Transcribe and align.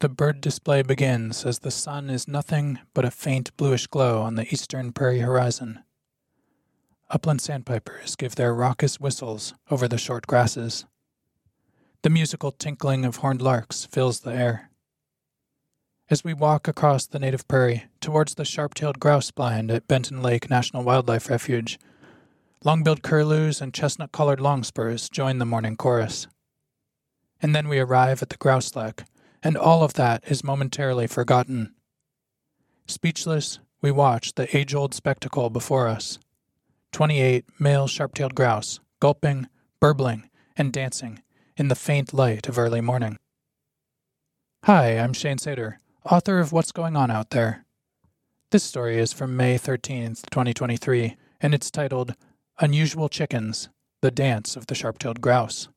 The 0.00 0.08
bird 0.08 0.40
display 0.40 0.82
begins 0.82 1.44
as 1.44 1.58
the 1.58 1.72
sun 1.72 2.08
is 2.08 2.28
nothing 2.28 2.78
but 2.94 3.04
a 3.04 3.10
faint 3.10 3.56
bluish 3.56 3.88
glow 3.88 4.22
on 4.22 4.36
the 4.36 4.46
eastern 4.54 4.92
prairie 4.92 5.18
horizon. 5.18 5.80
Upland 7.10 7.40
sandpipers 7.40 8.14
give 8.14 8.36
their 8.36 8.54
raucous 8.54 9.00
whistles 9.00 9.54
over 9.72 9.88
the 9.88 9.98
short 9.98 10.28
grasses. 10.28 10.84
The 12.02 12.10
musical 12.10 12.52
tinkling 12.52 13.04
of 13.04 13.16
horned 13.16 13.42
larks 13.42 13.86
fills 13.86 14.20
the 14.20 14.32
air. 14.32 14.70
As 16.08 16.22
we 16.22 16.32
walk 16.32 16.68
across 16.68 17.04
the 17.04 17.18
native 17.18 17.48
prairie 17.48 17.86
towards 18.00 18.36
the 18.36 18.44
sharp 18.44 18.74
tailed 18.74 19.00
grouse 19.00 19.32
blind 19.32 19.68
at 19.72 19.88
Benton 19.88 20.22
Lake 20.22 20.48
National 20.48 20.84
Wildlife 20.84 21.28
Refuge, 21.28 21.76
long 22.62 22.84
billed 22.84 23.02
curlews 23.02 23.60
and 23.60 23.74
chestnut 23.74 24.12
collared 24.12 24.40
longspurs 24.40 25.08
join 25.08 25.38
the 25.38 25.44
morning 25.44 25.76
chorus. 25.76 26.28
And 27.42 27.52
then 27.52 27.66
we 27.66 27.80
arrive 27.80 28.22
at 28.22 28.28
the 28.28 28.36
grouse 28.36 28.76
lek, 28.76 29.04
and 29.42 29.56
all 29.56 29.82
of 29.82 29.94
that 29.94 30.22
is 30.26 30.44
momentarily 30.44 31.06
forgotten. 31.06 31.74
Speechless, 32.86 33.58
we 33.80 33.90
watch 33.90 34.34
the 34.34 34.56
age 34.56 34.74
old 34.74 34.94
spectacle 34.94 35.50
before 35.50 35.88
us 35.88 36.18
28 36.92 37.44
male 37.58 37.86
sharp 37.86 38.14
tailed 38.14 38.34
grouse, 38.34 38.80
gulping, 39.00 39.46
burbling, 39.80 40.28
and 40.56 40.72
dancing 40.72 41.22
in 41.56 41.68
the 41.68 41.74
faint 41.74 42.12
light 42.12 42.48
of 42.48 42.58
early 42.58 42.80
morning. 42.80 43.16
Hi, 44.64 44.98
I'm 44.98 45.12
Shane 45.12 45.36
Sater, 45.36 45.76
author 46.04 46.38
of 46.38 46.52
What's 46.52 46.72
Going 46.72 46.96
On 46.96 47.10
Out 47.10 47.30
There. 47.30 47.64
This 48.50 48.64
story 48.64 48.98
is 48.98 49.12
from 49.12 49.36
May 49.36 49.56
13th, 49.56 50.28
2023, 50.30 51.16
and 51.40 51.54
it's 51.54 51.70
titled 51.70 52.14
Unusual 52.58 53.08
Chickens 53.08 53.68
The 54.00 54.10
Dance 54.10 54.56
of 54.56 54.66
the 54.66 54.74
Sharp 54.74 54.98
tailed 54.98 55.20
Grouse. 55.20 55.68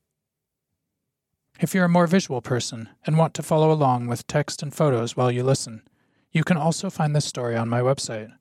If 1.61 1.75
you're 1.75 1.85
a 1.85 1.89
more 1.89 2.07
visual 2.07 2.41
person 2.41 2.89
and 3.05 3.19
want 3.19 3.35
to 3.35 3.43
follow 3.43 3.71
along 3.71 4.07
with 4.07 4.25
text 4.25 4.63
and 4.63 4.73
photos 4.73 5.15
while 5.15 5.31
you 5.31 5.43
listen, 5.43 5.83
you 6.31 6.43
can 6.43 6.57
also 6.57 6.89
find 6.89 7.15
this 7.15 7.25
story 7.25 7.55
on 7.55 7.69
my 7.69 7.81
website, 7.81 8.31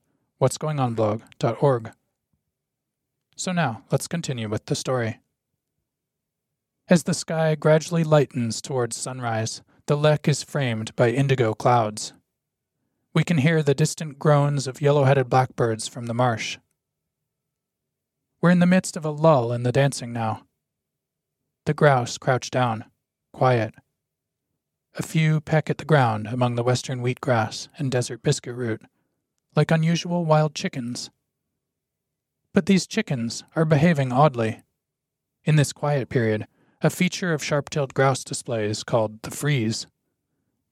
what'sgoingonblog.org. 0.41 1.93
So 3.37 3.53
now, 3.53 3.85
let's 3.93 4.09
continue 4.09 4.49
with 4.49 4.65
the 4.65 4.75
story. 4.75 5.21
As 6.89 7.03
the 7.03 7.13
sky 7.13 7.55
gradually 7.57 8.05
lightens 8.05 8.63
towards 8.63 8.97
sunrise, 8.97 9.61
the 9.85 9.99
lek 9.99 10.27
is 10.27 10.43
framed 10.43 10.97
by 10.97 11.11
indigo 11.11 11.53
clouds. 11.53 12.15
We 13.13 13.23
can 13.23 13.37
hear 13.37 13.63
the 13.63 13.75
distant 13.75 14.19
groans 14.19 14.67
of 14.67 14.81
yellow 14.81 15.05
headed 15.05 15.29
blackbirds 15.29 15.87
from 15.87 16.07
the 16.07 16.15
marsh. 16.15 16.57
We're 18.41 18.49
in 18.49 18.61
the 18.61 18.67
midst 18.67 18.97
of 18.97 19.05
a 19.05 19.11
lull 19.11 19.53
in 19.53 19.63
the 19.63 19.73
dancing 19.73 20.15
now. 20.15 20.47
The 21.67 21.75
grouse 21.75 22.17
crouch 22.17 22.51
down, 22.51 22.87
quiet. 23.33 23.75
A 24.97 25.03
few 25.03 25.41
peck 25.41 25.71
at 25.71 25.79
the 25.79 25.85
ground 25.85 26.27
among 26.27 26.57
the 26.57 26.65
western 26.65 27.01
wheatgrass 27.01 27.69
and 27.79 27.91
desert 27.91 28.23
biscuit 28.23 28.55
root, 28.55 28.83
like 29.55 29.71
unusual 29.71 30.25
wild 30.25 30.55
chickens. 30.55 31.11
But 32.53 32.67
these 32.67 32.87
chickens 32.87 33.45
are 33.55 33.65
behaving 33.65 34.13
oddly. 34.13 34.63
In 35.45 35.57
this 35.57 35.73
quiet 35.73 36.09
period, 36.09 36.47
a 36.83 36.91
feature 36.91 37.33
of 37.33 37.45
sharp 37.45 37.71
tailed 37.71 37.95
grouse 37.95 38.25
displays 38.25 38.83
called 38.83 39.23
the 39.23 39.31
freeze. 39.31 39.87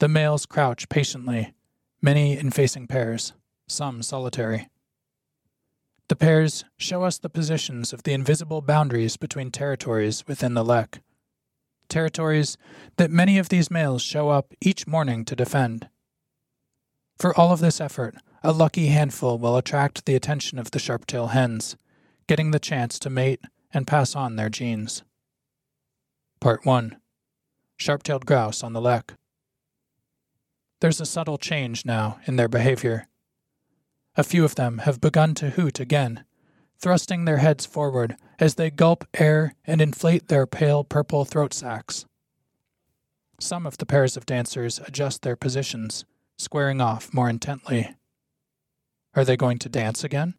The 0.01 0.09
males 0.09 0.47
crouch 0.47 0.89
patiently, 0.89 1.55
many 2.03 2.37
in 2.37 2.51
facing 2.51 2.87
pairs, 2.87 3.35
some 3.67 4.03
solitary. 4.03 4.69
The 6.09 6.17
pairs 6.17 6.65
show 6.77 7.05
us 7.05 7.19
the 7.19 7.29
positions 7.29 7.93
of 7.93 8.03
the 8.03 8.15
invisible 8.15 8.63
boundaries 8.63 9.17
between 9.17 9.51
territories 9.51 10.25
within 10.27 10.55
the 10.55 10.65
lek 10.65 11.01
territories 11.89 12.57
that 12.97 13.11
many 13.11 13.39
of 13.39 13.49
these 13.49 13.71
males 13.71 14.03
show 14.03 14.29
up 14.29 14.53
each 14.61 14.87
morning 14.87 15.25
to 15.25 15.37
defend. 15.37 15.89
For 17.19 17.37
all 17.37 17.53
of 17.53 17.61
this 17.61 17.81
effort, 17.81 18.17
a 18.43 18.53
lucky 18.53 18.87
handful 18.87 19.39
will 19.39 19.57
attract 19.57 20.07
the 20.07 20.15
attention 20.15 20.59
of 20.59 20.71
the 20.71 20.79
sharp-tailed 20.79 21.31
hens, 21.31 21.77
getting 22.27 22.51
the 22.51 22.61
chance 22.61 22.99
to 23.01 23.11
mate 23.11 23.41
and 23.73 23.87
pass 23.87 24.15
on 24.15 24.37
their 24.37 24.49
genes. 24.49 25.03
Part 26.41 26.65
1 26.65 26.97
Sharp-tailed 27.77 28.27
grouse 28.27 28.63
on 28.63 28.73
the 28.73 28.81
lek. 28.81 29.15
There's 30.81 31.01
a 31.01 31.07
subtle 31.07 31.39
change 31.39 31.85
now 31.85 32.21
in 32.27 32.37
their 32.37 32.49
behavior. 32.49 33.09
A 34.17 34.23
few 34.23 34.45
of 34.45 34.55
them 34.55 34.79
have 34.79 35.01
begun 35.01 35.35
to 35.37 35.51
hoot 35.51 35.81
again, 35.81 36.25
thrusting 36.81 37.25
their 37.25 37.39
heads 37.39 37.67
forward 37.67 38.17
as 38.39 38.55
they 38.55 38.71
gulp 38.71 39.05
air 39.15 39.55
and 39.67 39.81
inflate 39.81 40.29
their 40.29 40.47
pale 40.47 40.85
purple 40.85 41.25
throat 41.25 41.53
sacs. 41.53 42.05
Some 43.41 43.67
of 43.67 43.79
the 43.79 43.87
pairs 43.87 44.17
of 44.17 44.27
dancers 44.27 44.81
adjust 44.87 45.23
their 45.23 45.37
positions, 45.37 46.05
squaring 46.37 46.81
off 46.81 47.13
more 47.13 47.29
intently. 47.29 47.95
Are 49.15 49.25
they 49.25 49.37
going 49.37 49.59
to 49.61 49.69
dance 49.69 50.05
again? 50.05 50.35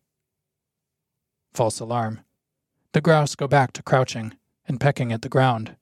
False 1.54 1.80
alarm. 1.80 2.22
The 2.94 3.02
grouse 3.02 3.36
go 3.36 3.48
back 3.48 3.74
to 3.74 3.84
crouching 3.84 4.34
and 4.68 4.80
pecking 4.80 5.12
at 5.12 5.22
the 5.22 5.30
ground. 5.30 5.76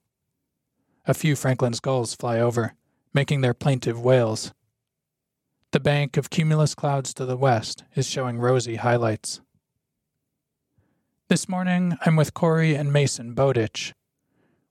A 1.06 1.14
few 1.14 1.36
Franklin's 1.36 1.80
gulls 1.80 2.14
fly 2.14 2.38
over, 2.38 2.74
making 3.14 3.40
their 3.40 3.54
plaintive 3.54 4.00
wails. 4.00 4.52
The 5.72 5.80
bank 5.80 6.16
of 6.16 6.30
cumulus 6.30 6.74
clouds 6.74 7.12
to 7.14 7.24
the 7.24 7.36
west 7.36 7.84
is 7.94 8.06
showing 8.06 8.38
rosy 8.38 8.76
highlights. 8.76 9.40
This 11.28 11.46
morning, 11.46 11.98
I'm 12.06 12.16
with 12.16 12.32
Corey 12.32 12.74
and 12.74 12.90
Mason 12.90 13.34
Bowditch. 13.34 13.92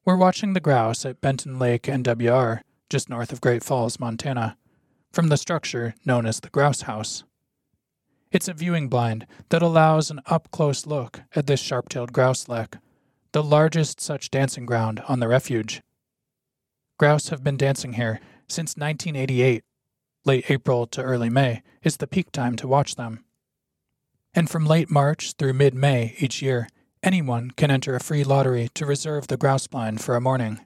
We're 0.04 0.18
watching 0.18 0.54
the 0.54 0.60
grouse 0.60 1.06
at 1.06 1.22
Benton 1.22 1.60
Lake 1.60 1.84
NWR, 1.84 2.62
just 2.90 3.12
north 3.12 3.32
of 3.32 3.42
Great 3.42 3.64
Falls, 3.64 4.00
Montana, 4.00 4.58
from 5.12 5.28
the 5.28 5.38
structure 5.38 5.94
known 6.04 6.26
as 6.26 6.40
the 6.40 6.50
Grouse 6.50 6.82
House. 6.82 7.24
It's 8.32 8.48
a 8.48 8.56
viewing 8.56 8.90
blind 8.90 9.28
that 9.50 9.62
allows 9.62 10.10
an 10.10 10.20
up 10.26 10.50
close 10.50 10.88
look 10.88 11.22
at 11.36 11.46
this 11.46 11.60
sharp 11.60 11.90
tailed 11.90 12.12
grouse 12.12 12.50
lek, 12.50 12.78
the 13.34 13.44
largest 13.44 14.02
such 14.02 14.32
dancing 14.32 14.66
ground 14.66 15.04
on 15.08 15.20
the 15.20 15.28
refuge. 15.28 15.84
Grouse 16.98 17.30
have 17.30 17.44
been 17.44 17.58
dancing 17.58 17.94
here 17.94 18.20
since 18.48 18.76
1988. 18.76 19.64
Late 20.26 20.50
April 20.50 20.88
to 20.88 21.04
early 21.04 21.30
May 21.30 21.62
is 21.84 21.98
the 21.98 22.08
peak 22.08 22.32
time 22.32 22.56
to 22.56 22.68
watch 22.68 22.96
them 22.96 23.24
and 24.34 24.50
from 24.50 24.66
late 24.66 24.90
March 24.90 25.34
through 25.34 25.54
mid 25.54 25.74
May 25.74 26.16
each 26.20 26.42
year, 26.42 26.68
anyone 27.04 27.52
can 27.52 27.72
enter 27.72 27.96
a 27.96 28.00
free 28.00 28.24
lottery 28.24 28.70
to 28.76 28.86
reserve 28.86 29.28
the 29.28 29.38
grouse 29.38 29.68
blind 29.68 30.02
for 30.02 30.16
a 30.16 30.22
morning. 30.22 30.60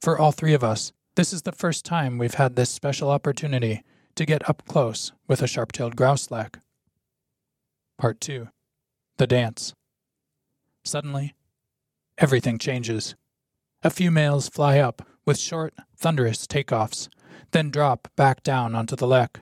For 0.00 0.18
all 0.18 0.32
three 0.32 0.54
of 0.54 0.64
us, 0.64 0.92
this 1.16 1.32
is 1.32 1.42
the 1.42 1.52
first 1.52 1.84
time 1.84 2.18
we've 2.18 2.34
had 2.34 2.56
this 2.56 2.70
special 2.70 3.10
opportunity 3.10 3.82
to 4.14 4.24
get 4.24 4.48
up 4.48 4.62
close 4.66 5.12
with 5.26 5.42
a 5.42 5.46
sharp 5.46 5.72
tailed 5.72 5.96
grouse 5.96 6.30
lek. 6.30 6.58
Part 7.98 8.20
2 8.20 8.48
The 9.16 9.26
Dance. 9.26 9.74
Suddenly, 10.84 11.34
everything 12.16 12.58
changes. 12.58 13.16
A 13.82 13.90
few 13.90 14.10
males 14.10 14.48
fly 14.48 14.78
up 14.78 15.02
with 15.24 15.38
short, 15.38 15.74
thunderous 15.96 16.46
takeoffs, 16.46 17.08
then 17.50 17.70
drop 17.70 18.08
back 18.16 18.42
down 18.42 18.74
onto 18.74 18.96
the 18.96 19.06
lek. 19.06 19.40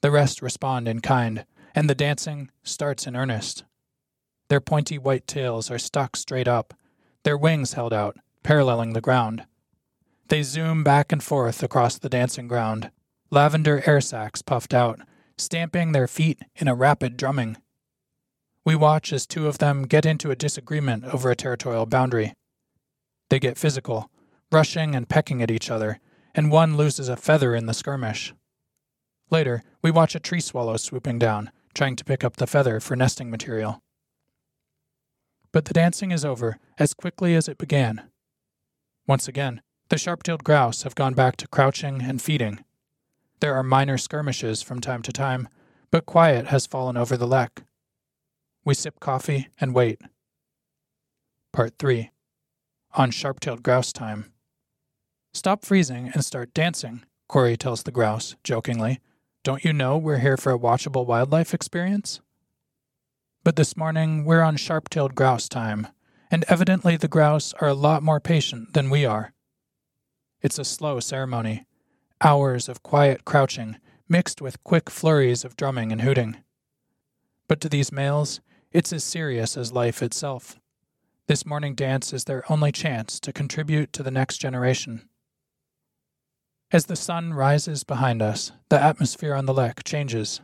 The 0.00 0.10
rest 0.10 0.42
respond 0.42 0.88
in 0.88 1.00
kind, 1.00 1.44
and 1.78 1.88
the 1.88 1.94
dancing 1.94 2.50
starts 2.64 3.06
in 3.06 3.14
earnest. 3.14 3.62
Their 4.48 4.60
pointy 4.60 4.98
white 4.98 5.28
tails 5.28 5.70
are 5.70 5.78
stuck 5.78 6.16
straight 6.16 6.48
up, 6.48 6.74
their 7.22 7.38
wings 7.38 7.74
held 7.74 7.92
out, 7.92 8.16
paralleling 8.42 8.94
the 8.94 9.00
ground. 9.00 9.44
They 10.26 10.42
zoom 10.42 10.82
back 10.82 11.12
and 11.12 11.22
forth 11.22 11.62
across 11.62 11.96
the 11.96 12.08
dancing 12.08 12.48
ground, 12.48 12.90
lavender 13.30 13.80
air 13.86 14.00
sacs 14.00 14.42
puffed 14.42 14.74
out, 14.74 14.98
stamping 15.36 15.92
their 15.92 16.08
feet 16.08 16.42
in 16.56 16.66
a 16.66 16.74
rapid 16.74 17.16
drumming. 17.16 17.56
We 18.64 18.74
watch 18.74 19.12
as 19.12 19.24
two 19.24 19.46
of 19.46 19.58
them 19.58 19.84
get 19.84 20.04
into 20.04 20.32
a 20.32 20.36
disagreement 20.36 21.04
over 21.04 21.30
a 21.30 21.36
territorial 21.36 21.86
boundary. 21.86 22.34
They 23.30 23.38
get 23.38 23.56
physical, 23.56 24.10
rushing 24.50 24.96
and 24.96 25.08
pecking 25.08 25.44
at 25.44 25.50
each 25.52 25.70
other, 25.70 26.00
and 26.34 26.50
one 26.50 26.76
loses 26.76 27.08
a 27.08 27.16
feather 27.16 27.54
in 27.54 27.66
the 27.66 27.72
skirmish. 27.72 28.34
Later, 29.30 29.62
we 29.80 29.92
watch 29.92 30.16
a 30.16 30.20
tree 30.20 30.40
swallow 30.40 30.76
swooping 30.76 31.20
down, 31.20 31.52
trying 31.78 31.94
to 31.94 32.04
pick 32.04 32.24
up 32.24 32.38
the 32.38 32.46
feather 32.48 32.80
for 32.80 32.96
nesting 32.96 33.30
material. 33.30 33.80
But 35.52 35.66
the 35.66 35.72
dancing 35.72 36.10
is 36.10 36.24
over 36.24 36.58
as 36.76 36.92
quickly 36.92 37.36
as 37.36 37.46
it 37.46 37.56
began. 37.56 38.10
Once 39.06 39.28
again, 39.28 39.62
the 39.88 39.96
sharp 39.96 40.24
tailed 40.24 40.42
grouse 40.42 40.82
have 40.82 40.96
gone 40.96 41.14
back 41.14 41.36
to 41.36 41.46
crouching 41.46 42.02
and 42.02 42.20
feeding. 42.20 42.64
There 43.38 43.54
are 43.54 43.62
minor 43.62 43.96
skirmishes 43.96 44.60
from 44.60 44.80
time 44.80 45.02
to 45.02 45.12
time, 45.12 45.48
but 45.92 46.04
quiet 46.04 46.48
has 46.48 46.66
fallen 46.66 46.96
over 46.96 47.16
the 47.16 47.28
lek. 47.28 47.62
We 48.64 48.74
sip 48.74 48.98
coffee 48.98 49.46
and 49.60 49.72
wait. 49.72 50.00
Part 51.52 51.78
3 51.78 52.10
On 52.94 53.12
sharp 53.12 53.38
tailed 53.38 53.62
grouse 53.62 53.92
time. 53.92 54.32
Stop 55.32 55.64
freezing 55.64 56.10
and 56.12 56.24
start 56.24 56.52
dancing, 56.52 57.04
Corey 57.28 57.56
tells 57.56 57.84
the 57.84 57.92
grouse, 57.92 58.34
jokingly, 58.42 58.98
don't 59.42 59.64
you 59.64 59.72
know 59.72 59.96
we're 59.96 60.18
here 60.18 60.36
for 60.36 60.52
a 60.52 60.58
watchable 60.58 61.06
wildlife 61.06 61.54
experience? 61.54 62.20
But 63.44 63.56
this 63.56 63.76
morning 63.76 64.24
we're 64.24 64.42
on 64.42 64.56
sharp 64.56 64.88
tailed 64.88 65.14
grouse 65.14 65.48
time, 65.48 65.88
and 66.30 66.44
evidently 66.48 66.96
the 66.96 67.08
grouse 67.08 67.54
are 67.60 67.68
a 67.68 67.74
lot 67.74 68.02
more 68.02 68.20
patient 68.20 68.74
than 68.74 68.90
we 68.90 69.04
are. 69.06 69.32
It's 70.42 70.58
a 70.58 70.64
slow 70.64 71.00
ceremony, 71.00 71.66
Hours 72.20 72.68
of 72.68 72.82
quiet 72.82 73.24
crouching 73.24 73.76
mixed 74.08 74.42
with 74.42 74.64
quick 74.64 74.90
flurries 74.90 75.44
of 75.44 75.56
drumming 75.56 75.92
and 75.92 76.00
hooting. 76.00 76.38
But 77.46 77.60
to 77.60 77.68
these 77.68 77.92
males, 77.92 78.40
it's 78.72 78.92
as 78.92 79.04
serious 79.04 79.56
as 79.56 79.72
life 79.72 80.02
itself. 80.02 80.58
This 81.28 81.46
morning 81.46 81.76
dance 81.76 82.12
is 82.12 82.24
their 82.24 82.42
only 82.50 82.72
chance 82.72 83.20
to 83.20 83.32
contribute 83.32 83.92
to 83.92 84.02
the 84.02 84.10
next 84.10 84.38
generation. 84.38 85.08
As 86.70 86.84
the 86.84 86.96
sun 86.96 87.32
rises 87.32 87.82
behind 87.82 88.20
us, 88.20 88.52
the 88.68 88.82
atmosphere 88.82 89.34
on 89.34 89.46
the 89.46 89.54
lek 89.54 89.84
changes. 89.84 90.42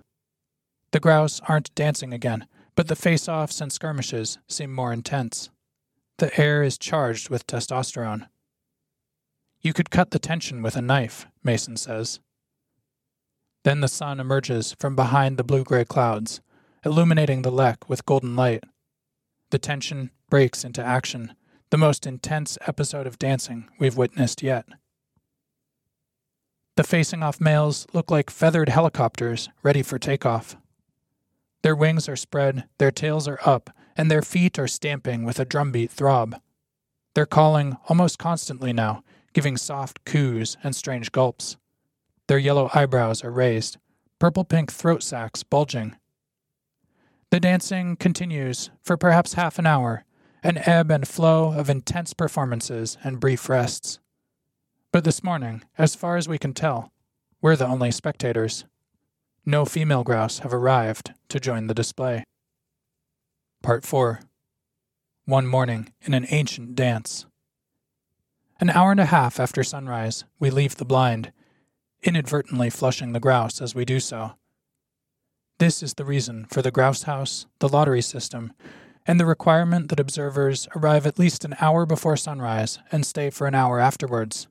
The 0.92 1.00
grouse 1.00 1.40
aren't 1.48 1.74
dancing 1.74 2.14
again, 2.14 2.46
but 2.74 2.88
the 2.88 2.96
face 2.96 3.28
offs 3.28 3.60
and 3.60 3.70
skirmishes 3.70 4.38
seem 4.48 4.72
more 4.72 4.90
intense. 4.90 5.50
The 6.16 6.38
air 6.40 6.62
is 6.62 6.78
charged 6.78 7.28
with 7.28 7.46
testosterone. 7.46 8.28
You 9.60 9.74
could 9.74 9.90
cut 9.90 10.12
the 10.12 10.18
tension 10.18 10.62
with 10.62 10.76
a 10.76 10.82
knife, 10.82 11.26
Mason 11.42 11.76
says. 11.76 12.20
Then 13.64 13.80
the 13.80 13.88
sun 13.88 14.18
emerges 14.18 14.74
from 14.78 14.96
behind 14.96 15.36
the 15.36 15.44
blue 15.44 15.64
gray 15.64 15.84
clouds, 15.84 16.40
illuminating 16.86 17.42
the 17.42 17.52
lek 17.52 17.86
with 17.88 18.06
golden 18.06 18.34
light. 18.34 18.64
The 19.50 19.58
tension 19.58 20.10
breaks 20.30 20.64
into 20.64 20.82
action, 20.82 21.34
the 21.68 21.78
most 21.78 22.06
intense 22.06 22.56
episode 22.66 23.06
of 23.06 23.18
dancing 23.18 23.68
we've 23.78 23.96
witnessed 23.96 24.42
yet. 24.42 24.66
The 26.76 26.84
facing 26.84 27.22
off 27.22 27.40
males 27.40 27.86
look 27.92 28.10
like 28.10 28.30
feathered 28.30 28.68
helicopters 28.68 29.48
ready 29.62 29.82
for 29.82 29.98
takeoff. 29.98 30.56
Their 31.62 31.76
wings 31.76 32.08
are 32.08 32.16
spread, 32.16 32.64
their 32.78 32.90
tails 32.90 33.28
are 33.28 33.38
up, 33.44 33.70
and 33.96 34.10
their 34.10 34.22
feet 34.22 34.58
are 34.58 34.66
stamping 34.66 35.24
with 35.24 35.38
a 35.38 35.44
drumbeat 35.44 35.90
throb. 35.90 36.36
They're 37.14 37.26
calling 37.26 37.76
almost 37.88 38.18
constantly 38.18 38.72
now, 38.72 39.04
giving 39.32 39.56
soft 39.56 40.04
coos 40.04 40.56
and 40.64 40.74
strange 40.74 41.12
gulps. 41.12 41.56
Their 42.26 42.38
yellow 42.38 42.70
eyebrows 42.74 43.22
are 43.22 43.30
raised, 43.30 43.76
purple 44.18 44.44
pink 44.44 44.72
throat 44.72 45.02
sacs 45.02 45.44
bulging. 45.44 45.96
The 47.30 47.38
dancing 47.38 47.96
continues 47.96 48.70
for 48.82 48.96
perhaps 48.96 49.34
half 49.34 49.60
an 49.60 49.66
hour, 49.66 50.04
an 50.42 50.58
ebb 50.58 50.90
and 50.90 51.06
flow 51.06 51.52
of 51.52 51.70
intense 51.70 52.14
performances 52.14 52.98
and 53.04 53.20
brief 53.20 53.48
rests. 53.48 54.00
But 54.94 55.02
this 55.02 55.24
morning, 55.24 55.64
as 55.76 55.96
far 55.96 56.16
as 56.16 56.28
we 56.28 56.38
can 56.38 56.54
tell, 56.54 56.92
we're 57.42 57.56
the 57.56 57.66
only 57.66 57.90
spectators. 57.90 58.64
No 59.44 59.64
female 59.64 60.04
grouse 60.04 60.38
have 60.38 60.54
arrived 60.54 61.14
to 61.30 61.40
join 61.40 61.66
the 61.66 61.74
display. 61.74 62.22
Part 63.60 63.84
4 63.84 64.20
One 65.24 65.48
morning 65.48 65.92
in 66.02 66.14
an 66.14 66.26
ancient 66.28 66.76
dance. 66.76 67.26
An 68.60 68.70
hour 68.70 68.92
and 68.92 69.00
a 69.00 69.06
half 69.06 69.40
after 69.40 69.64
sunrise, 69.64 70.22
we 70.38 70.48
leave 70.48 70.76
the 70.76 70.84
blind 70.84 71.32
inadvertently 72.04 72.70
flushing 72.70 73.12
the 73.14 73.18
grouse 73.18 73.60
as 73.60 73.74
we 73.74 73.84
do 73.84 73.98
so. 73.98 74.34
This 75.58 75.82
is 75.82 75.94
the 75.94 76.04
reason 76.04 76.46
for 76.50 76.62
the 76.62 76.70
grouse 76.70 77.02
house, 77.02 77.46
the 77.58 77.68
lottery 77.68 78.00
system, 78.00 78.52
and 79.04 79.18
the 79.18 79.26
requirement 79.26 79.88
that 79.88 79.98
observers 79.98 80.68
arrive 80.76 81.04
at 81.04 81.18
least 81.18 81.44
an 81.44 81.56
hour 81.60 81.84
before 81.84 82.16
sunrise 82.16 82.78
and 82.92 83.04
stay 83.04 83.28
for 83.28 83.48
an 83.48 83.56
hour 83.56 83.80
afterwards. 83.80 84.46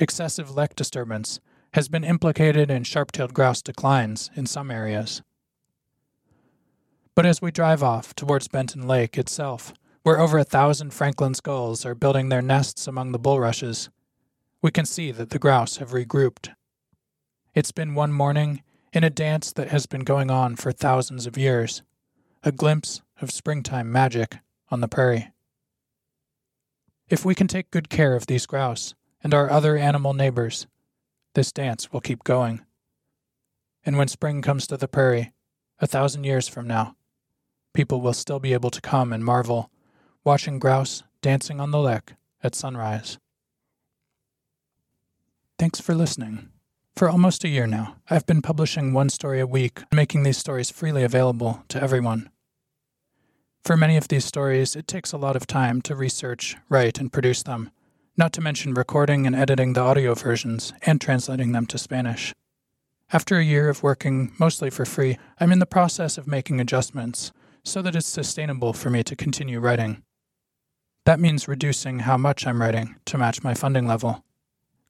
Excessive 0.00 0.50
lek 0.50 0.74
disturbance 0.74 1.38
has 1.74 1.88
been 1.88 2.02
implicated 2.02 2.70
in 2.70 2.82
sharp 2.82 3.12
tailed 3.12 3.32
grouse 3.32 3.62
declines 3.62 4.30
in 4.34 4.46
some 4.46 4.72
areas. 4.72 5.22
But 7.14 7.26
as 7.26 7.40
we 7.40 7.52
drive 7.52 7.82
off 7.82 8.14
towards 8.16 8.48
Benton 8.48 8.88
Lake 8.88 9.16
itself, 9.16 9.72
where 10.02 10.18
over 10.18 10.38
a 10.38 10.44
thousand 10.44 10.92
Franklin's 10.92 11.40
gulls 11.40 11.86
are 11.86 11.94
building 11.94 12.30
their 12.30 12.42
nests 12.42 12.88
among 12.88 13.12
the 13.12 13.18
bulrushes, 13.18 13.90
we 14.60 14.72
can 14.72 14.84
see 14.84 15.12
that 15.12 15.30
the 15.30 15.38
grouse 15.38 15.76
have 15.76 15.90
regrouped 15.90 16.48
it's 17.52 17.72
been 17.72 17.96
one 17.96 18.12
morning 18.12 18.62
in 18.92 19.02
a 19.02 19.10
dance 19.10 19.52
that 19.52 19.70
has 19.70 19.86
been 19.86 20.02
going 20.02 20.30
on 20.30 20.54
for 20.54 20.70
thousands 20.70 21.26
of 21.26 21.36
years, 21.36 21.82
a 22.44 22.52
glimpse 22.52 23.02
of 23.20 23.32
springtime 23.32 23.90
magic 23.90 24.38
on 24.70 24.80
the 24.80 24.86
prairie. 24.86 25.32
If 27.08 27.24
we 27.24 27.34
can 27.34 27.48
take 27.48 27.72
good 27.72 27.88
care 27.88 28.14
of 28.14 28.28
these 28.28 28.46
grouse 28.46 28.94
and 29.22 29.34
our 29.34 29.50
other 29.50 29.76
animal 29.76 30.14
neighbors, 30.14 30.66
this 31.34 31.52
dance 31.52 31.92
will 31.92 32.00
keep 32.00 32.24
going. 32.24 32.62
And 33.84 33.96
when 33.96 34.08
spring 34.08 34.42
comes 34.42 34.66
to 34.66 34.76
the 34.76 34.88
prairie, 34.88 35.32
a 35.78 35.86
thousand 35.86 36.24
years 36.24 36.48
from 36.48 36.66
now, 36.66 36.96
people 37.72 38.00
will 38.00 38.12
still 38.12 38.40
be 38.40 38.52
able 38.52 38.70
to 38.70 38.80
come 38.80 39.12
and 39.12 39.24
marvel, 39.24 39.70
watching 40.24 40.58
grouse 40.58 41.02
dancing 41.22 41.60
on 41.60 41.70
the 41.70 41.78
lek 41.78 42.14
at 42.42 42.54
sunrise. 42.54 43.18
Thanks 45.58 45.80
for 45.80 45.94
listening. 45.94 46.48
For 46.96 47.08
almost 47.08 47.44
a 47.44 47.48
year 47.48 47.66
now, 47.66 47.96
I've 48.08 48.26
been 48.26 48.42
publishing 48.42 48.92
one 48.92 49.08
story 49.08 49.40
a 49.40 49.46
week, 49.46 49.80
making 49.92 50.22
these 50.22 50.38
stories 50.38 50.70
freely 50.70 51.02
available 51.02 51.64
to 51.68 51.82
everyone. 51.82 52.30
For 53.64 53.76
many 53.76 53.96
of 53.96 54.08
these 54.08 54.24
stories, 54.24 54.74
it 54.74 54.86
takes 54.86 55.12
a 55.12 55.18
lot 55.18 55.36
of 55.36 55.46
time 55.46 55.82
to 55.82 55.94
research, 55.94 56.56
write, 56.68 56.98
and 56.98 57.12
produce 57.12 57.42
them, 57.42 57.70
not 58.16 58.32
to 58.34 58.40
mention 58.40 58.74
recording 58.74 59.26
and 59.26 59.36
editing 59.36 59.72
the 59.72 59.80
audio 59.80 60.14
versions 60.14 60.72
and 60.82 61.00
translating 61.00 61.52
them 61.52 61.66
to 61.66 61.78
Spanish. 61.78 62.34
After 63.12 63.38
a 63.38 63.44
year 63.44 63.68
of 63.68 63.82
working 63.82 64.32
mostly 64.38 64.70
for 64.70 64.84
free, 64.84 65.18
I'm 65.38 65.52
in 65.52 65.58
the 65.58 65.66
process 65.66 66.16
of 66.18 66.26
making 66.26 66.60
adjustments 66.60 67.32
so 67.64 67.82
that 67.82 67.96
it's 67.96 68.06
sustainable 68.06 68.72
for 68.72 68.90
me 68.90 69.02
to 69.02 69.16
continue 69.16 69.60
writing. 69.60 70.02
That 71.06 71.20
means 71.20 71.48
reducing 71.48 72.00
how 72.00 72.16
much 72.16 72.46
I'm 72.46 72.60
writing 72.60 72.96
to 73.06 73.18
match 73.18 73.42
my 73.42 73.54
funding 73.54 73.86
level. 73.86 74.24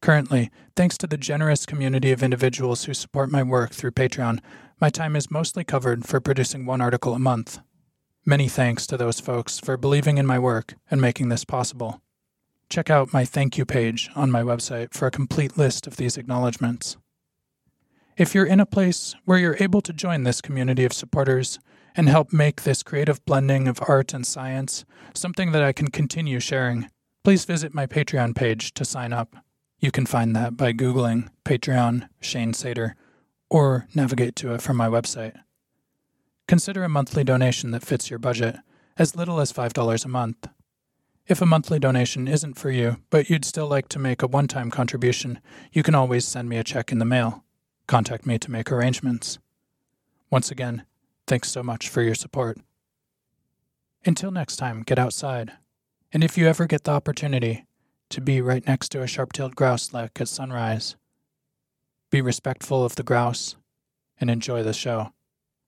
Currently, 0.02 0.50
thanks 0.76 0.96
to 0.99 1.06
the 1.06 1.16
generous 1.16 1.66
community 1.66 2.11
of 2.11 2.23
individuals 2.23 2.84
who 2.84 2.94
support 2.94 3.31
my 3.31 3.43
work 3.43 3.73
through 3.73 3.93
Patreon, 3.93 4.40
my 4.81 4.88
time 4.88 5.14
is 5.14 5.31
mostly 5.31 5.62
covered 5.62 6.06
for 6.06 6.20
producing 6.20 6.64
one 6.64 6.81
article 6.81 7.14
a 7.14 7.19
month. 7.19 7.58
Many 8.25 8.49
thanks 8.49 8.87
to 8.88 8.96
those 8.96 9.20
folks 9.20 9.58
for 9.58 9.76
believing 9.76 10.19
in 10.19 10.26
my 10.26 10.38
work 10.38 10.75
and 10.90 11.00
making 11.00 11.28
this 11.28 11.44
possible. 11.44 12.00
Check 12.70 12.88
out 12.88 13.12
my 13.12 13.25
thank 13.25 13.58
you 13.58 13.67
page 13.67 14.08
on 14.14 14.31
my 14.31 14.43
website 14.43 14.94
for 14.94 15.08
a 15.08 15.11
complete 15.11 15.58
list 15.58 15.88
of 15.88 15.96
these 15.96 16.17
acknowledgments. 16.17 16.96
If 18.17 18.32
you're 18.32 18.46
in 18.46 18.61
a 18.61 18.67
place 18.67 19.17
where 19.25 19.38
you're 19.38 19.56
able 19.58 19.81
to 19.81 19.93
join 19.93 20.22
this 20.22 20.40
community 20.40 20.84
of 20.84 20.93
supporters 20.93 21.58
and 21.96 22.08
help 22.08 22.32
make 22.32 22.62
this 22.62 22.84
creative 22.84 23.25
blending 23.25 23.67
of 23.67 23.81
art 23.88 24.14
and 24.14 24.25
science 24.25 24.84
something 25.14 25.50
that 25.50 25.64
I 25.64 25.72
can 25.72 25.88
continue 25.88 26.38
sharing, 26.38 26.88
please 27.25 27.44
visit 27.44 27.75
my 27.75 27.88
Patreon 27.88 28.37
page 28.37 28.73
to 28.75 28.84
sign 28.84 29.12
up. 29.12 29.34
You 29.81 29.90
can 29.90 30.06
find 30.06 30.37
that 30.37 30.56
by 30.56 30.73
Googling 30.73 31.28
Patreon 31.44 32.08
Shane 32.20 32.52
Sater 32.52 32.93
or 33.49 33.88
navigate 33.97 34.37
to 34.37 34.54
it 34.54 34.62
from 34.62 34.76
my 34.76 34.87
website. 34.87 35.35
Consider 36.47 36.85
a 36.85 36.88
monthly 36.88 37.25
donation 37.25 37.73
that 37.73 37.83
fits 37.83 38.11
your 38.11 38.21
budget, 38.21 38.59
as 38.97 39.16
little 39.16 39.40
as 39.40 39.52
$5 39.52 40.04
a 40.04 40.09
month. 40.09 40.47
If 41.30 41.40
a 41.40 41.46
monthly 41.46 41.78
donation 41.78 42.26
isn't 42.26 42.58
for 42.58 42.72
you, 42.72 42.96
but 43.08 43.30
you'd 43.30 43.44
still 43.44 43.68
like 43.68 43.88
to 43.90 44.00
make 44.00 44.20
a 44.20 44.26
one 44.26 44.49
time 44.49 44.68
contribution, 44.68 45.38
you 45.72 45.84
can 45.84 45.94
always 45.94 46.26
send 46.26 46.49
me 46.49 46.56
a 46.56 46.64
check 46.64 46.90
in 46.90 46.99
the 46.99 47.04
mail. 47.04 47.44
Contact 47.87 48.26
me 48.26 48.37
to 48.40 48.50
make 48.50 48.72
arrangements. 48.72 49.38
Once 50.28 50.50
again, 50.50 50.84
thanks 51.28 51.49
so 51.49 51.62
much 51.62 51.88
for 51.88 52.02
your 52.02 52.16
support. 52.16 52.58
Until 54.04 54.32
next 54.32 54.56
time, 54.56 54.82
get 54.82 54.99
outside. 54.99 55.52
And 56.12 56.25
if 56.25 56.37
you 56.37 56.49
ever 56.49 56.66
get 56.66 56.82
the 56.82 56.90
opportunity, 56.90 57.64
to 58.08 58.20
be 58.20 58.40
right 58.40 58.66
next 58.66 58.88
to 58.88 59.02
a 59.02 59.06
sharp 59.06 59.32
tailed 59.32 59.54
grouse 59.54 59.92
lek 59.92 60.20
at 60.20 60.26
sunrise. 60.26 60.96
Be 62.10 62.20
respectful 62.20 62.84
of 62.84 62.96
the 62.96 63.04
grouse 63.04 63.54
and 64.20 64.28
enjoy 64.28 64.64
the 64.64 64.72
show. 64.72 65.12